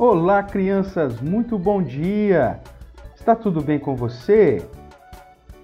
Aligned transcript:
Olá, 0.00 0.44
crianças, 0.44 1.20
muito 1.20 1.58
bom 1.58 1.82
dia! 1.82 2.60
Está 3.16 3.34
tudo 3.34 3.60
bem 3.60 3.80
com 3.80 3.96
você? 3.96 4.64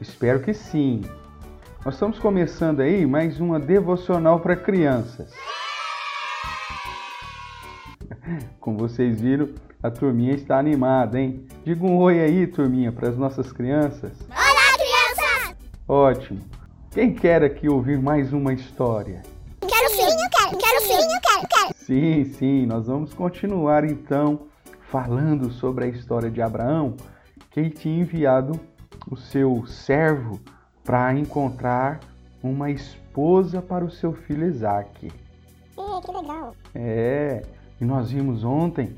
Espero 0.01 0.41
que 0.41 0.53
sim. 0.53 1.03
Nós 1.85 1.95
estamos 1.95 2.19
começando 2.19 2.81
aí 2.81 3.07
mais 3.07 3.39
uma 3.39 3.61
devocional 3.61 4.41
para 4.41 4.57
crianças. 4.57 5.33
Como 8.59 8.77
vocês 8.77 9.21
viram, 9.21 9.51
a 9.81 9.89
turminha 9.89 10.35
está 10.35 10.59
animada, 10.59 11.17
hein? 11.17 11.47
Diga 11.65 11.87
um 11.87 11.97
oi 11.99 12.19
aí, 12.19 12.49
turminha, 12.49 12.91
para 12.91 13.11
as 13.11 13.17
nossas 13.17 13.53
crianças. 13.53 14.19
Olá, 14.29 14.73
crianças! 14.75 15.57
Ótimo! 15.87 16.41
Quem 16.91 17.15
quer 17.15 17.45
aqui 17.45 17.69
ouvir 17.69 18.03
mais 18.03 18.33
uma 18.33 18.53
história? 18.53 19.23
Quero 20.37 20.59
quero 20.59 20.81
sim, 20.83 20.93
eu 20.93 21.21
quero, 21.21 21.49
quero. 21.49 21.75
Sim, 21.77 22.25
sim, 22.25 22.67
nós 22.67 22.87
vamos 22.87 23.15
continuar 23.15 23.85
então 23.85 24.41
falando 24.91 25.51
sobre 25.51 25.85
a 25.85 25.89
história 25.89 26.31
de 26.31 26.43
Abraão, 26.43 26.97
que 27.51 27.71
tinha 27.71 28.01
enviado 28.01 28.59
o 29.11 29.17
seu 29.17 29.65
servo 29.67 30.41
para 30.85 31.15
encontrar 31.15 32.01
uma 32.43 32.71
esposa 32.71 33.63
para 33.63 33.85
o 33.85 33.91
seu 33.91 34.13
filho 34.13 34.47
Isaac. 34.47 35.07
É, 35.07 36.01
que 36.01 36.13
legal. 36.13 36.55
É, 36.75 37.43
e 37.81 37.85
nós 37.85 38.11
vimos 38.11 38.45
ontem 38.45 38.95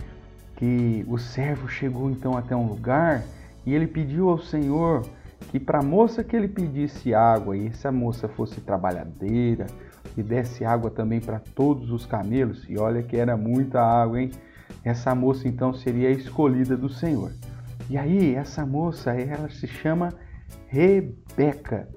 que 0.56 1.04
o 1.08 1.18
servo 1.18 1.68
chegou 1.68 2.10
então 2.10 2.36
até 2.36 2.56
um 2.56 2.66
lugar 2.66 3.22
e 3.64 3.74
ele 3.74 3.86
pediu 3.86 4.30
ao 4.30 4.38
Senhor 4.38 5.06
que 5.50 5.60
para 5.60 5.78
a 5.80 5.82
moça 5.82 6.24
que 6.24 6.34
ele 6.34 6.48
pedisse 6.48 7.14
água 7.14 7.56
e 7.56 7.66
essa 7.66 7.92
moça 7.92 8.28
fosse 8.28 8.60
trabalhadeira, 8.60 9.66
e 10.16 10.22
desse 10.22 10.64
água 10.64 10.90
também 10.90 11.20
para 11.20 11.38
todos 11.38 11.90
os 11.90 12.06
camelos, 12.06 12.64
e 12.68 12.78
olha 12.78 13.02
que 13.02 13.16
era 13.16 13.36
muita 13.36 13.80
água, 13.80 14.20
hein? 14.20 14.30
Essa 14.82 15.14
moça 15.14 15.46
então 15.48 15.74
seria 15.74 16.08
a 16.08 16.12
escolhida 16.12 16.76
do 16.76 16.88
Senhor. 16.88 17.32
E 17.90 17.96
aí, 17.96 18.34
essa 18.34 18.64
moça, 18.64 19.12
ela 19.12 19.48
se 19.48 19.66
chama 19.66 20.12
Rebeca. 20.68 21.88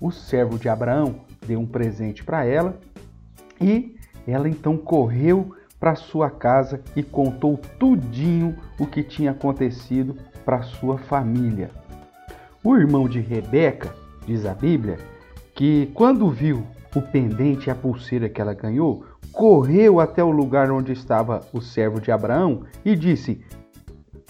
O 0.00 0.10
servo 0.10 0.58
de 0.58 0.68
Abraão 0.68 1.20
deu 1.46 1.60
um 1.60 1.66
presente 1.66 2.24
para 2.24 2.44
ela 2.44 2.80
e 3.60 3.96
ela 4.26 4.48
então 4.48 4.76
correu 4.76 5.54
para 5.78 5.94
sua 5.94 6.30
casa 6.30 6.80
e 6.94 7.02
contou 7.02 7.56
tudinho 7.78 8.56
o 8.78 8.86
que 8.86 9.02
tinha 9.02 9.30
acontecido 9.30 10.16
para 10.44 10.62
sua 10.62 10.98
família. 10.98 11.70
O 12.62 12.76
irmão 12.76 13.08
de 13.08 13.20
Rebeca, 13.20 13.94
diz 14.26 14.44
a 14.44 14.54
Bíblia, 14.54 14.98
que 15.54 15.90
quando 15.94 16.28
viu 16.28 16.66
o 16.94 17.00
pendente 17.00 17.68
e 17.68 17.70
a 17.70 17.74
pulseira 17.74 18.28
que 18.28 18.38
ela 18.38 18.52
ganhou, 18.52 19.02
correu 19.32 19.98
até 19.98 20.22
o 20.22 20.30
lugar 20.30 20.70
onde 20.70 20.92
estava 20.92 21.40
o 21.54 21.60
servo 21.62 22.00
de 22.00 22.12
Abraão 22.12 22.64
e 22.84 22.94
disse: 22.94 23.40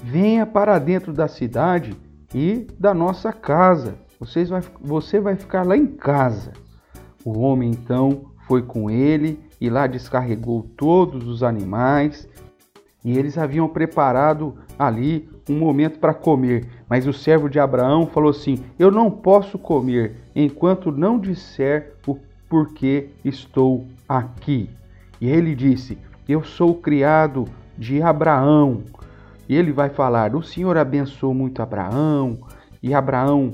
Venha 0.02 0.46
para 0.46 0.78
dentro 0.78 1.12
da 1.12 1.26
cidade 1.26 1.96
e 2.32 2.68
da 2.78 2.94
nossa 2.94 3.32
casa. 3.32 3.96
Vocês 4.20 4.48
vai, 4.48 4.62
você 4.80 5.18
vai 5.18 5.34
ficar 5.34 5.66
lá 5.66 5.76
em 5.76 5.86
casa. 5.86 6.52
O 7.24 7.40
homem 7.40 7.70
então 7.70 8.26
foi 8.46 8.62
com 8.62 8.88
ele 8.88 9.40
e 9.60 9.68
lá 9.68 9.88
descarregou 9.88 10.62
todos 10.76 11.26
os 11.26 11.42
animais. 11.42 12.28
E 13.04 13.18
eles 13.18 13.38
haviam 13.38 13.68
preparado 13.68 14.54
ali 14.78 15.28
um 15.48 15.58
momento 15.58 15.98
para 15.98 16.14
comer. 16.14 16.66
Mas 16.88 17.06
o 17.06 17.12
servo 17.12 17.48
de 17.48 17.58
Abraão 17.58 18.06
falou 18.06 18.30
assim: 18.30 18.58
Eu 18.78 18.90
não 18.90 19.10
posso 19.10 19.58
comer 19.58 20.16
enquanto 20.34 20.92
não 20.92 21.18
disser 21.18 21.94
o 22.06 22.18
porque 22.50 23.10
estou 23.24 23.86
aqui. 24.08 24.68
E 25.20 25.28
ele 25.28 25.54
disse: 25.54 25.96
Eu 26.28 26.42
sou 26.42 26.74
criado 26.74 27.46
de 27.78 28.02
Abraão. 28.02 28.82
E 29.48 29.56
ele 29.56 29.72
vai 29.72 29.88
falar: 29.88 30.34
O 30.34 30.42
Senhor 30.42 30.76
abençoou 30.76 31.32
muito 31.32 31.62
Abraão, 31.62 32.38
e 32.82 32.92
Abraão 32.92 33.52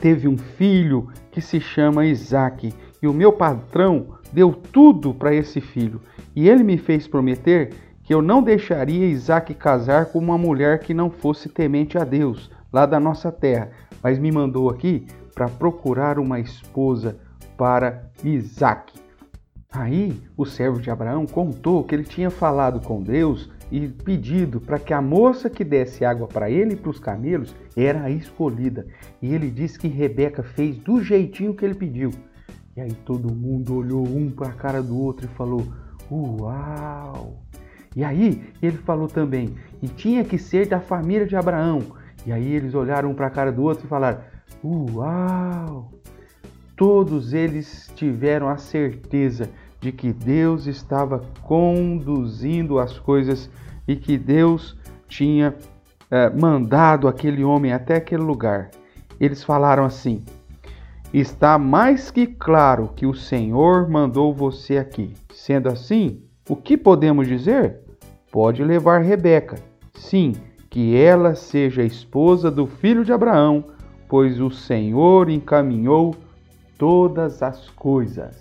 teve 0.00 0.28
um 0.28 0.36
filho 0.36 1.08
que 1.30 1.40
se 1.40 1.60
chama 1.60 2.06
Isaque, 2.06 2.72
e 3.02 3.06
o 3.06 3.12
meu 3.12 3.32
patrão 3.32 4.16
deu 4.32 4.52
tudo 4.52 5.12
para 5.12 5.34
esse 5.34 5.60
filho. 5.60 6.00
E 6.34 6.48
ele 6.48 6.62
me 6.62 6.76
fez 6.76 7.08
prometer 7.08 7.72
que 8.06 8.14
eu 8.14 8.22
não 8.22 8.40
deixaria 8.40 9.04
Isaque 9.04 9.52
casar 9.52 10.06
com 10.06 10.20
uma 10.20 10.38
mulher 10.38 10.78
que 10.78 10.94
não 10.94 11.10
fosse 11.10 11.48
temente 11.48 11.98
a 11.98 12.04
Deus, 12.04 12.48
lá 12.72 12.86
da 12.86 13.00
nossa 13.00 13.32
terra, 13.32 13.70
mas 14.00 14.16
me 14.16 14.30
mandou 14.30 14.70
aqui 14.70 15.04
para 15.34 15.48
procurar 15.48 16.16
uma 16.16 16.38
esposa 16.38 17.18
para 17.56 18.08
Isaac. 18.22 18.94
Aí 19.72 20.22
o 20.36 20.46
servo 20.46 20.80
de 20.80 20.88
Abraão 20.88 21.26
contou 21.26 21.82
que 21.82 21.96
ele 21.96 22.04
tinha 22.04 22.30
falado 22.30 22.80
com 22.80 23.02
Deus 23.02 23.50
e 23.72 23.88
pedido 23.88 24.60
para 24.60 24.78
que 24.78 24.94
a 24.94 25.02
moça 25.02 25.50
que 25.50 25.64
desse 25.64 26.04
água 26.04 26.28
para 26.28 26.48
ele 26.48 26.74
e 26.74 26.76
para 26.76 26.90
os 26.90 27.00
camelos 27.00 27.56
era 27.76 28.04
a 28.04 28.10
escolhida. 28.10 28.86
E 29.20 29.34
ele 29.34 29.50
disse 29.50 29.80
que 29.80 29.88
Rebeca 29.88 30.44
fez 30.44 30.76
do 30.76 31.02
jeitinho 31.02 31.54
que 31.54 31.64
ele 31.64 31.74
pediu. 31.74 32.12
E 32.76 32.80
aí 32.80 32.92
todo 32.92 33.34
mundo 33.34 33.74
olhou 33.74 34.06
um 34.06 34.30
para 34.30 34.50
a 34.50 34.52
cara 34.52 34.80
do 34.80 34.96
outro 34.96 35.26
e 35.26 35.36
falou: 35.36 35.66
Uau! 36.08 37.45
E 37.96 38.04
aí 38.04 38.52
ele 38.62 38.76
falou 38.76 39.08
também, 39.08 39.56
e 39.82 39.88
tinha 39.88 40.22
que 40.22 40.38
ser 40.38 40.68
da 40.68 40.78
família 40.78 41.26
de 41.26 41.34
Abraão. 41.34 41.80
E 42.24 42.32
aí 42.32 42.52
eles 42.52 42.74
olharam 42.74 43.10
um 43.10 43.14
para 43.14 43.26
a 43.26 43.30
cara 43.30 43.50
do 43.50 43.62
outro 43.62 43.86
e 43.86 43.88
falaram: 43.88 44.20
Uau! 44.62 45.90
todos 46.76 47.32
eles 47.32 47.90
tiveram 47.96 48.48
a 48.48 48.58
certeza 48.58 49.48
de 49.80 49.90
que 49.90 50.12
Deus 50.12 50.66
estava 50.66 51.24
conduzindo 51.42 52.78
as 52.78 52.98
coisas 52.98 53.50
e 53.88 53.96
que 53.96 54.18
Deus 54.18 54.76
tinha 55.08 55.54
é, 56.10 56.28
mandado 56.30 57.08
aquele 57.08 57.42
homem 57.42 57.72
até 57.72 57.96
aquele 57.96 58.22
lugar. 58.22 58.70
Eles 59.18 59.42
falaram 59.42 59.84
assim: 59.84 60.22
Está 61.14 61.58
mais 61.58 62.10
que 62.10 62.26
claro 62.26 62.90
que 62.94 63.06
o 63.06 63.14
Senhor 63.14 63.88
mandou 63.88 64.34
você 64.34 64.76
aqui. 64.76 65.14
Sendo 65.32 65.68
assim, 65.68 66.22
o 66.48 66.54
que 66.56 66.76
podemos 66.76 67.26
dizer? 67.26 67.80
Pode 68.36 68.62
levar 68.62 69.00
Rebeca. 69.00 69.56
Sim, 69.94 70.34
que 70.68 70.94
ela 70.94 71.34
seja 71.34 71.82
esposa 71.82 72.50
do 72.50 72.66
filho 72.66 73.02
de 73.02 73.10
Abraão, 73.10 73.64
pois 74.06 74.38
o 74.42 74.50
Senhor 74.50 75.30
encaminhou 75.30 76.14
todas 76.76 77.42
as 77.42 77.70
coisas. 77.70 78.36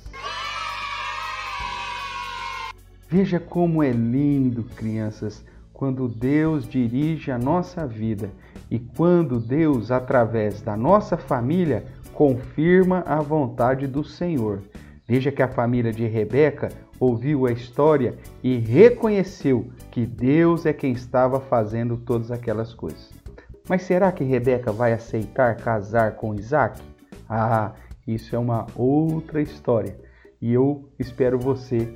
Veja 3.08 3.40
como 3.40 3.82
é 3.82 3.92
lindo, 3.92 4.66
crianças, 4.76 5.46
quando 5.72 6.10
Deus 6.10 6.68
dirige 6.68 7.32
a 7.32 7.38
nossa 7.38 7.88
vida 7.88 8.30
e 8.70 8.78
quando 8.78 9.40
Deus, 9.40 9.92
através 9.92 10.62
da 10.62 10.76
nossa 10.76 11.16
família, 11.16 11.86
confirma 12.14 13.02
a 13.08 13.22
vontade 13.22 13.88
do 13.88 14.04
Senhor. 14.04 14.60
Veja 15.08 15.32
que 15.32 15.44
a 15.44 15.48
família 15.48 15.92
de 15.92 16.08
Rebeca 16.08 16.70
ouviu 17.00 17.46
a 17.46 17.52
história 17.52 18.18
e 18.44 18.58
reconheceu 18.58 19.70
que 19.92 20.06
Deus 20.06 20.66
é 20.66 20.74
quem 20.74 20.94
estava 20.94 21.40
fazendo 21.40 21.96
todas 21.96 22.32
aquelas 22.32 22.74
coisas. 22.74 23.12
Mas 23.70 23.84
será 23.84 24.12
que 24.12 24.24
Rebeca 24.24 24.72
vai 24.72 24.94
aceitar 24.94 25.58
casar 25.58 26.16
com 26.16 26.34
Isaac? 26.34 26.82
Ah, 27.30 27.74
isso 28.08 28.36
é 28.36 28.40
uma 28.40 28.66
outra 28.76 29.42
história 29.42 29.96
e 30.42 30.54
eu 30.54 30.90
espero 31.00 31.40
você 31.40 31.88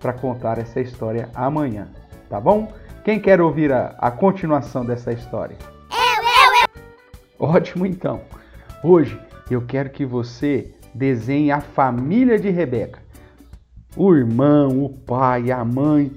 para 0.00 0.12
contar 0.12 0.58
essa 0.58 0.80
história 0.80 1.28
amanhã, 1.34 1.88
tá 2.28 2.40
bom? 2.40 2.72
Quem 3.04 3.20
quer 3.20 3.40
ouvir 3.40 3.72
a, 3.72 3.94
a 3.98 4.10
continuação 4.10 4.84
dessa 4.84 5.12
história? 5.12 5.56
Eu, 5.90 6.22
eu, 6.22 6.78
eu. 7.40 7.48
Ótimo 7.48 7.86
então. 7.86 8.20
Hoje 8.82 9.20
eu 9.50 9.62
quero 9.64 9.90
que 9.90 10.04
você 10.04 10.75
desenhe 10.96 11.50
a 11.50 11.60
família 11.60 12.38
de 12.38 12.50
Rebeca. 12.50 13.00
O 13.96 14.14
irmão, 14.14 14.84
o 14.84 14.88
pai, 14.88 15.50
a 15.50 15.64
mãe, 15.64 16.10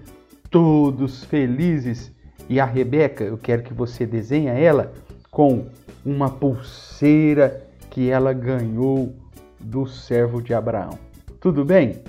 todos 0.49 1.23
felizes. 1.23 2.11
E 2.47 2.59
a 2.59 2.65
Rebeca, 2.65 3.23
eu 3.23 3.37
quero 3.37 3.61
que 3.61 3.73
você 3.73 4.05
desenhe 4.05 4.47
ela 4.47 4.91
com 5.29 5.67
uma 6.03 6.29
pulseira 6.29 7.63
que 7.89 8.09
ela 8.09 8.33
ganhou 8.33 9.13
do 9.59 9.85
servo 9.85 10.41
de 10.41 10.53
Abraão. 10.53 10.97
Tudo 11.39 11.63
bem? 11.63 12.01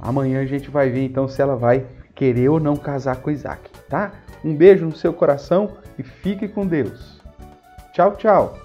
Amanhã 0.00 0.40
a 0.40 0.46
gente 0.46 0.70
vai 0.70 0.90
ver 0.90 1.04
então 1.04 1.28
se 1.28 1.40
ela 1.42 1.56
vai 1.56 1.86
querer 2.14 2.48
ou 2.48 2.60
não 2.60 2.76
casar 2.76 3.16
com 3.16 3.30
Isaac, 3.30 3.70
tá? 3.88 4.12
Um 4.44 4.54
beijo 4.54 4.86
no 4.86 4.94
seu 4.94 5.12
coração 5.12 5.76
e 5.98 6.02
fique 6.02 6.46
com 6.48 6.66
Deus. 6.66 7.20
Tchau, 7.92 8.16
tchau. 8.16 8.58